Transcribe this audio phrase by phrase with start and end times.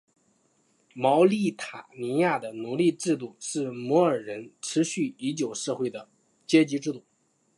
[0.95, 6.09] 茅利塔尼亚的奴隶制度是摩尔人持续已久社会的
[6.47, 7.03] 阶级制度。